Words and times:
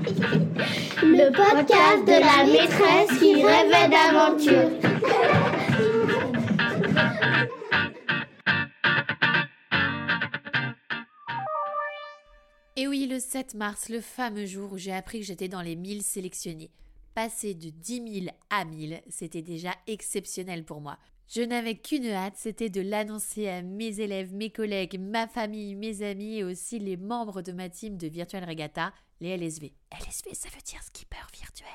Le 1.02 1.30
podcast 1.30 2.04
de 2.06 2.20
la 2.20 2.46
maîtresse 2.50 3.18
qui 3.18 3.34
rêvait 3.34 3.88
d'aventure. 3.88 4.70
Et 12.76 12.86
oui, 12.86 13.06
le 13.06 13.18
7 13.18 13.54
mars, 13.54 13.90
le 13.90 14.00
fameux 14.00 14.46
jour 14.46 14.72
où 14.72 14.78
j'ai 14.78 14.92
appris 14.92 15.20
que 15.20 15.26
j'étais 15.26 15.48
dans 15.48 15.60
les 15.60 15.76
1000 15.76 16.02
sélectionnés. 16.02 16.70
Passer 17.22 17.52
de 17.52 17.68
10 17.68 18.22
000 18.22 18.36
à 18.48 18.64
1000, 18.64 19.02
c'était 19.10 19.42
déjà 19.42 19.74
exceptionnel 19.86 20.64
pour 20.64 20.80
moi. 20.80 20.96
Je 21.28 21.42
n'avais 21.42 21.74
qu'une 21.74 22.06
hâte, 22.06 22.38
c'était 22.38 22.70
de 22.70 22.80
l'annoncer 22.80 23.46
à 23.46 23.60
mes 23.60 24.00
élèves, 24.00 24.32
mes 24.32 24.48
collègues, 24.48 24.98
ma 24.98 25.28
famille, 25.28 25.74
mes 25.74 26.00
amis 26.00 26.38
et 26.38 26.44
aussi 26.44 26.78
les 26.78 26.96
membres 26.96 27.42
de 27.42 27.52
ma 27.52 27.68
team 27.68 27.98
de 27.98 28.06
Virtual 28.06 28.42
Regatta, 28.42 28.94
les 29.20 29.36
LSV. 29.36 29.74
LSV, 29.92 30.32
ça 30.32 30.48
veut 30.48 30.62
dire 30.64 30.82
skipper 30.82 31.18
virtuel. 31.34 31.68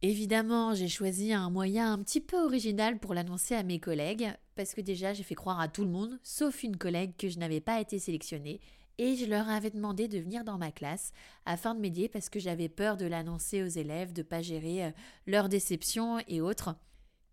Évidemment, 0.00 0.72
j'ai 0.72 0.88
choisi 0.88 1.34
un 1.34 1.50
moyen 1.50 1.92
un 1.92 1.98
petit 1.98 2.22
peu 2.22 2.42
original 2.42 2.98
pour 2.98 3.12
l'annoncer 3.12 3.54
à 3.54 3.62
mes 3.62 3.80
collègues, 3.80 4.32
parce 4.56 4.72
que 4.72 4.80
déjà 4.80 5.12
j'ai 5.12 5.24
fait 5.24 5.34
croire 5.34 5.60
à 5.60 5.68
tout 5.68 5.84
le 5.84 5.90
monde, 5.90 6.18
sauf 6.22 6.62
une 6.62 6.78
collègue 6.78 7.12
que 7.18 7.28
je 7.28 7.38
n'avais 7.38 7.60
pas 7.60 7.82
été 7.82 7.98
sélectionnée, 7.98 8.62
et 9.00 9.16
je 9.16 9.24
leur 9.24 9.48
avais 9.48 9.70
demandé 9.70 10.08
de 10.08 10.18
venir 10.18 10.44
dans 10.44 10.58
ma 10.58 10.70
classe 10.70 11.14
afin 11.46 11.74
de 11.74 11.80
m'aider 11.80 12.06
parce 12.06 12.28
que 12.28 12.38
j'avais 12.38 12.68
peur 12.68 12.98
de 12.98 13.06
l'annoncer 13.06 13.62
aux 13.62 13.66
élèves, 13.66 14.12
de 14.12 14.22
pas 14.22 14.42
gérer 14.42 14.84
euh, 14.84 14.90
leur 15.26 15.48
déception 15.48 16.18
et 16.28 16.42
autres. 16.42 16.76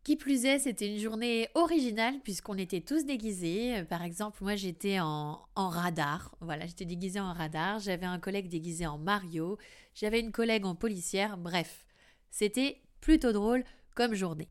Qui 0.05 0.15
plus 0.15 0.45
est, 0.45 0.59
c'était 0.59 0.87
une 0.87 0.97
journée 0.97 1.49
originale 1.55 2.21
puisqu'on 2.23 2.57
était 2.57 2.79
tous 2.79 3.03
déguisés. 3.03 3.83
Par 3.89 4.01
exemple, 4.01 4.41
moi 4.41 4.55
j'étais 4.55 5.01
en, 5.01 5.45
radar. 5.57 6.33
Voilà, 6.39 6.65
j'étais 6.65 6.85
déguisée 6.85 7.19
en 7.19 7.33
radar. 7.33 7.79
J'avais 7.79 8.05
un 8.05 8.17
collègue 8.17 8.47
déguisé 8.47 8.87
en 8.87 8.97
Mario. 8.97 9.57
J'avais 9.93 10.21
une 10.21 10.31
collègue 10.31 10.65
en 10.65 10.75
policière. 10.75 11.37
Bref, 11.37 11.85
c'était 12.31 12.81
plutôt 13.01 13.33
drôle 13.33 13.65
comme 13.93 14.13
journée. 14.13 14.47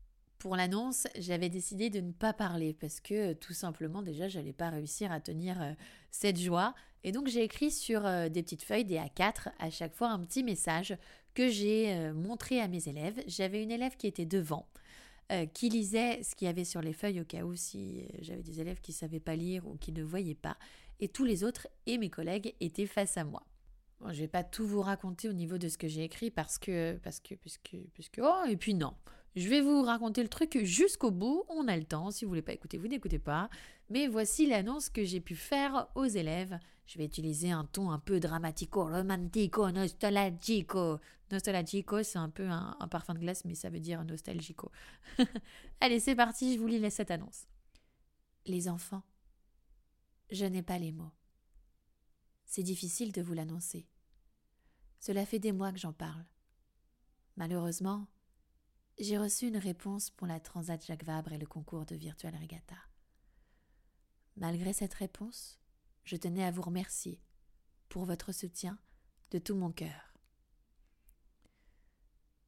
Pour 0.47 0.55
l'annonce, 0.55 1.07
j'avais 1.19 1.49
décidé 1.49 1.89
de 1.89 1.99
ne 1.99 2.13
pas 2.13 2.31
parler 2.31 2.73
parce 2.73 3.01
que 3.01 3.33
tout 3.33 3.51
simplement 3.51 4.01
déjà 4.01 4.29
j'allais 4.29 4.53
pas 4.53 4.69
réussir 4.69 5.11
à 5.11 5.19
tenir 5.19 5.61
euh, 5.61 5.73
cette 6.09 6.39
joie 6.39 6.73
et 7.03 7.11
donc 7.11 7.27
j'ai 7.27 7.43
écrit 7.43 7.69
sur 7.69 8.05
euh, 8.05 8.29
des 8.29 8.43
petites 8.43 8.63
feuilles 8.63 8.85
des 8.85 8.95
A4 8.95 9.49
à 9.59 9.69
chaque 9.69 9.93
fois 9.93 10.07
un 10.07 10.19
petit 10.21 10.45
message 10.45 10.97
que 11.33 11.49
j'ai 11.49 11.91
euh, 11.91 12.13
montré 12.13 12.61
à 12.61 12.69
mes 12.69 12.87
élèves. 12.87 13.21
J'avais 13.27 13.61
une 13.61 13.71
élève 13.71 13.97
qui 13.97 14.07
était 14.07 14.25
devant 14.25 14.69
euh, 15.33 15.47
qui 15.47 15.67
lisait 15.67 16.23
ce 16.23 16.33
qu'il 16.33 16.45
y 16.45 16.49
avait 16.49 16.63
sur 16.63 16.79
les 16.79 16.93
feuilles 16.93 17.19
au 17.19 17.25
cas 17.25 17.43
où 17.43 17.53
si 17.53 17.99
euh, 17.99 18.17
j'avais 18.21 18.41
des 18.41 18.61
élèves 18.61 18.79
qui 18.79 18.91
ne 18.91 18.95
savaient 18.95 19.19
pas 19.19 19.35
lire 19.35 19.67
ou 19.67 19.75
qui 19.75 19.91
ne 19.91 20.01
voyaient 20.01 20.33
pas. 20.33 20.55
Et 21.01 21.09
tous 21.09 21.25
les 21.25 21.43
autres 21.43 21.67
et 21.87 21.97
mes 21.97 22.09
collègues 22.09 22.55
étaient 22.61 22.85
face 22.85 23.17
à 23.17 23.25
moi. 23.25 23.45
Bon, 23.99 24.13
je 24.13 24.21
vais 24.21 24.29
pas 24.29 24.45
tout 24.45 24.65
vous 24.65 24.81
raconter 24.81 25.27
au 25.27 25.33
niveau 25.33 25.57
de 25.57 25.67
ce 25.67 25.77
que 25.77 25.89
j'ai 25.89 26.05
écrit 26.05 26.31
parce 26.31 26.57
que, 26.57 26.97
parce 27.03 27.19
que, 27.19 27.35
puisque, 27.35 27.75
puisque, 27.93 28.21
oh, 28.23 28.45
et 28.47 28.55
puis 28.55 28.75
non. 28.75 28.93
Je 29.35 29.47
vais 29.49 29.61
vous 29.61 29.83
raconter 29.83 30.23
le 30.23 30.29
truc 30.29 30.57
jusqu'au 30.63 31.11
bout. 31.11 31.43
On 31.49 31.67
a 31.67 31.77
le 31.77 31.83
temps. 31.83 32.09
Si 32.11 32.25
vous 32.25 32.29
voulez 32.29 32.41
pas 32.41 32.53
écouter, 32.53 32.77
vous 32.77 32.87
n'écoutez 32.87 33.19
pas. 33.19 33.49
Mais 33.89 34.07
voici 34.07 34.47
l'annonce 34.47 34.89
que 34.89 35.03
j'ai 35.03 35.21
pu 35.21 35.35
faire 35.35 35.87
aux 35.95 36.05
élèves. 36.05 36.57
Je 36.87 36.97
vais 36.97 37.05
utiliser 37.05 37.51
un 37.51 37.65
ton 37.65 37.91
un 37.91 37.99
peu 37.99 38.19
dramatico, 38.19 38.85
romantico, 38.85 39.69
nostalgico. 39.71 40.99
Nostalgico, 41.31 42.01
c'est 42.03 42.17
un 42.17 42.29
peu 42.29 42.47
un, 42.47 42.87
parfum 42.89 43.13
de 43.13 43.19
glace, 43.19 43.43
mais 43.43 43.55
ça 43.55 43.69
veut 43.69 43.81
dire 43.81 44.03
nostalgico. 44.05 44.71
Allez, 45.81 45.99
c'est 45.99 46.15
parti, 46.15 46.55
je 46.55 46.59
vous 46.59 46.67
lis 46.67 46.89
cette 46.89 47.11
annonce. 47.11 47.47
Les 48.45 48.69
enfants, 48.69 49.03
je 50.31 50.45
n'ai 50.45 50.63
pas 50.63 50.79
les 50.79 50.93
mots. 50.93 51.11
C'est 52.45 52.63
difficile 52.63 53.11
de 53.11 53.21
vous 53.21 53.33
l'annoncer. 53.33 53.85
Cela 54.99 55.25
fait 55.25 55.39
des 55.39 55.51
mois 55.51 55.73
que 55.73 55.79
j'en 55.79 55.91
parle. 55.91 56.25
Malheureusement, 57.35 58.07
j'ai 58.99 59.17
reçu 59.17 59.47
une 59.47 59.57
réponse 59.57 60.09
pour 60.09 60.27
la 60.27 60.39
Transat 60.39 60.83
Jacques 60.83 61.03
Vabre 61.03 61.33
et 61.33 61.37
le 61.37 61.45
concours 61.45 61.85
de 61.85 61.95
Virtual 61.95 62.35
Regatta. 62.35 62.75
Malgré 64.35 64.73
cette 64.73 64.93
réponse, 64.93 65.59
je 66.03 66.15
tenais 66.15 66.43
à 66.43 66.51
vous 66.51 66.61
remercier 66.61 67.19
pour 67.89 68.05
votre 68.05 68.31
soutien 68.31 68.77
de 69.31 69.39
tout 69.39 69.55
mon 69.55 69.71
cœur. 69.71 70.13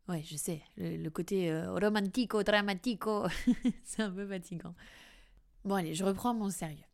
Ouais, 0.07 0.23
je 0.23 0.37
sais, 0.37 0.63
le, 0.75 1.07
côté 1.09 1.51
euh, 1.51 1.71
romantico, 1.71 2.41
dramatico, 2.41 3.27
c'est 3.83 4.01
un 4.01 4.11
peu 4.11 4.27
fatigant. 4.27 4.73
Bon, 5.65 5.75
allez, 5.75 5.93
je 5.93 6.03
reprends 6.03 6.33
mon 6.33 6.49
sérieux. 6.49 6.85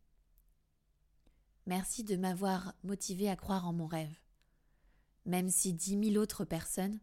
Merci 1.66 2.04
de 2.04 2.18
m'avoir 2.18 2.74
motivé 2.84 3.30
à 3.30 3.38
croire 3.38 3.68
en 3.68 3.74
mon 3.74 3.88
rêve, 3.88 4.20
même 5.26 5.50
si 5.50 5.74
dix 5.74 5.96
mille 5.96 6.18
autres 6.18 6.44
personnes 6.44 7.00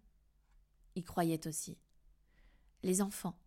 y 0.94 1.02
croyaient 1.02 1.46
aussi. 1.46 1.78
Les 2.82 3.00
enfants, 3.00 3.38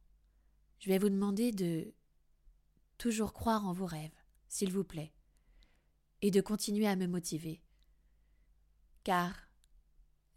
je 0.79 0.89
vais 0.89 0.97
vous 0.97 1.09
demander 1.09 1.51
de 1.51 1.93
toujours 2.97 3.33
croire 3.33 3.65
en 3.65 3.73
vos 3.73 3.85
rêves, 3.85 4.15
s'il 4.47 4.71
vous 4.71 4.83
plaît 4.83 5.11
et 6.21 6.31
de 6.31 6.41
continuer 6.41 6.87
à 6.87 6.95
me 6.95 7.07
motiver. 7.07 7.61
Car 9.03 9.33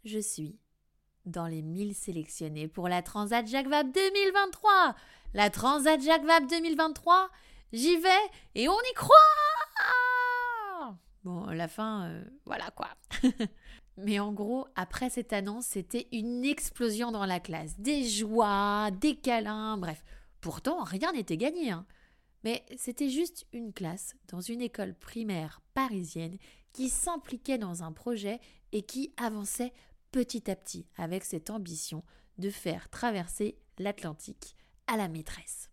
je 0.03 0.19
suis 0.19 0.59
dans 1.25 1.47
les 1.47 1.61
1000 1.61 1.95
sélectionnés 1.95 2.67
pour 2.67 2.89
la 2.89 3.01
Transat 3.01 3.47
Jacques 3.47 3.67
Vabre 3.67 3.91
2023. 3.93 4.95
La 5.33 5.49
Transat 5.49 6.01
Jacques 6.01 6.25
Vabre 6.25 6.47
2023, 6.47 7.29
j'y 7.73 7.97
vais 7.97 8.09
et 8.55 8.67
on 8.67 8.79
y 8.79 8.93
croit 8.93 9.15
Bon, 11.23 11.47
la 11.47 11.67
fin, 11.67 12.05
euh, 12.05 12.23
voilà 12.45 12.71
quoi. 12.71 12.89
Mais 14.03 14.19
en 14.19 14.31
gros, 14.31 14.67
après 14.75 15.09
cette 15.09 15.33
annonce, 15.33 15.65
c'était 15.65 16.07
une 16.11 16.45
explosion 16.45 17.11
dans 17.11 17.25
la 17.25 17.39
classe. 17.39 17.79
Des 17.79 18.07
joies, 18.07 18.91
des 18.91 19.15
câlins, 19.15 19.77
bref. 19.77 20.03
Pourtant, 20.41 20.83
rien 20.83 21.11
n'était 21.11 21.37
gagné. 21.37 21.71
Hein. 21.71 21.85
Mais 22.43 22.63
c'était 22.77 23.09
juste 23.09 23.45
une 23.51 23.73
classe 23.73 24.15
dans 24.29 24.41
une 24.41 24.61
école 24.61 24.93
primaire 24.93 25.61
parisienne 25.73 26.37
qui 26.71 26.89
s'impliquait 26.89 27.57
dans 27.57 27.83
un 27.83 27.91
projet 27.91 28.39
et 28.71 28.83
qui 28.83 29.13
avançait 29.17 29.73
petit 30.11 30.49
à 30.49 30.55
petit 30.55 30.87
avec 30.97 31.23
cette 31.23 31.49
ambition 31.49 32.03
de 32.37 32.49
faire 32.49 32.89
traverser 32.89 33.57
l'Atlantique 33.77 34.55
à 34.87 34.95
la 34.95 35.07
maîtresse. 35.07 35.69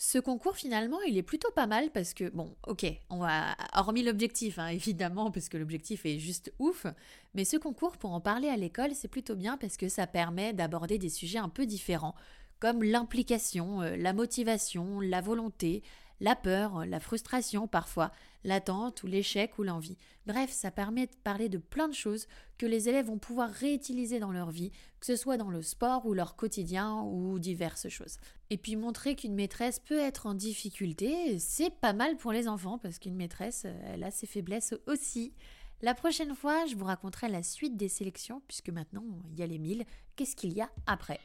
Ce 0.00 0.18
concours 0.18 0.56
finalement 0.56 1.02
il 1.02 1.18
est 1.18 1.24
plutôt 1.24 1.50
pas 1.50 1.66
mal 1.66 1.90
parce 1.90 2.14
que 2.14 2.30
bon 2.30 2.54
ok 2.68 2.86
on 3.10 3.18
va 3.18 3.56
hormis 3.74 4.04
l'objectif 4.04 4.58
hein, 4.60 4.68
évidemment 4.72 5.32
parce 5.32 5.48
que 5.48 5.56
l'objectif 5.56 6.06
est 6.06 6.20
juste 6.20 6.52
ouf 6.60 6.86
mais 7.34 7.44
ce 7.44 7.56
concours 7.56 7.96
pour 7.96 8.12
en 8.12 8.20
parler 8.20 8.48
à 8.48 8.56
l'école 8.56 8.94
c'est 8.94 9.08
plutôt 9.08 9.34
bien 9.34 9.56
parce 9.56 9.76
que 9.76 9.88
ça 9.88 10.06
permet 10.06 10.52
d'aborder 10.52 10.98
des 10.98 11.08
sujets 11.08 11.38
un 11.38 11.48
peu 11.48 11.66
différents 11.66 12.14
comme 12.60 12.82
l'implication, 12.82 13.82
euh, 13.82 13.96
la 13.96 14.12
motivation, 14.12 15.00
la 15.00 15.20
volonté, 15.20 15.82
la 16.20 16.36
peur, 16.36 16.84
la 16.86 17.00
frustration 17.00 17.68
parfois, 17.68 18.10
l'attente 18.44 19.02
ou 19.02 19.06
l'échec 19.06 19.58
ou 19.58 19.62
l'envie. 19.62 19.96
Bref, 20.26 20.50
ça 20.52 20.70
permet 20.70 21.06
de 21.06 21.14
parler 21.24 21.48
de 21.48 21.58
plein 21.58 21.88
de 21.88 21.94
choses 21.94 22.26
que 22.58 22.66
les 22.66 22.88
élèves 22.88 23.06
vont 23.06 23.18
pouvoir 23.18 23.50
réutiliser 23.50 24.18
dans 24.18 24.32
leur 24.32 24.50
vie, 24.50 24.70
que 25.00 25.06
ce 25.06 25.16
soit 25.16 25.36
dans 25.36 25.50
le 25.50 25.62
sport 25.62 26.06
ou 26.06 26.14
leur 26.14 26.36
quotidien 26.36 27.00
ou 27.02 27.38
diverses 27.38 27.88
choses. 27.88 28.18
Et 28.50 28.58
puis 28.58 28.76
montrer 28.76 29.14
qu'une 29.14 29.34
maîtresse 29.34 29.78
peut 29.78 29.98
être 29.98 30.26
en 30.26 30.34
difficulté, 30.34 31.38
c'est 31.38 31.70
pas 31.70 31.92
mal 31.92 32.16
pour 32.16 32.32
les 32.32 32.48
enfants 32.48 32.78
parce 32.78 32.98
qu'une 32.98 33.16
maîtresse, 33.16 33.66
elle 33.84 34.04
a 34.04 34.10
ses 34.10 34.26
faiblesses 34.26 34.74
aussi. 34.86 35.32
La 35.80 35.94
prochaine 35.94 36.34
fois, 36.34 36.66
je 36.66 36.74
vous 36.74 36.84
raconterai 36.84 37.28
la 37.28 37.44
suite 37.44 37.76
des 37.76 37.88
sélections, 37.88 38.42
puisque 38.48 38.70
maintenant 38.70 39.04
il 39.30 39.38
y 39.38 39.42
a 39.42 39.46
les 39.46 39.58
1000. 39.58 39.84
Qu'est-ce 40.16 40.34
qu'il 40.34 40.52
y 40.52 40.60
a 40.60 40.68
après? 40.86 41.20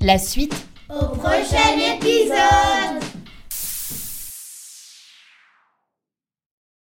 La 0.00 0.18
suite 0.18 0.54
au 0.88 1.08
prochain 1.08 1.96
épisode 1.96 3.11